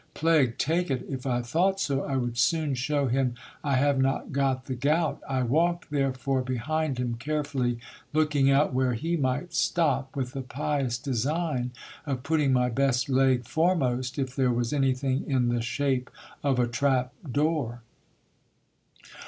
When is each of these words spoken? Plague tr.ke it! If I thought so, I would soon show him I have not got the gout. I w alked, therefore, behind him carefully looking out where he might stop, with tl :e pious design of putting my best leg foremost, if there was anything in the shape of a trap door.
Plague 0.15 0.57
tr.ke 0.57 0.89
it! 0.89 1.05
If 1.07 1.27
I 1.27 1.43
thought 1.43 1.79
so, 1.79 2.01
I 2.03 2.15
would 2.15 2.35
soon 2.35 2.73
show 2.73 3.05
him 3.05 3.35
I 3.63 3.75
have 3.75 3.99
not 3.99 4.31
got 4.31 4.65
the 4.65 4.73
gout. 4.73 5.21
I 5.29 5.41
w 5.41 5.53
alked, 5.55 5.89
therefore, 5.91 6.41
behind 6.41 6.97
him 6.97 7.13
carefully 7.19 7.77
looking 8.11 8.49
out 8.49 8.73
where 8.73 8.93
he 8.95 9.15
might 9.15 9.53
stop, 9.53 10.15
with 10.15 10.33
tl 10.33 10.39
:e 10.41 10.45
pious 10.49 10.97
design 10.97 11.69
of 12.07 12.23
putting 12.23 12.51
my 12.51 12.67
best 12.69 13.09
leg 13.09 13.45
foremost, 13.45 14.17
if 14.17 14.35
there 14.35 14.51
was 14.51 14.73
anything 14.73 15.23
in 15.27 15.49
the 15.49 15.61
shape 15.61 16.09
of 16.41 16.57
a 16.57 16.65
trap 16.65 17.13
door. 17.31 17.83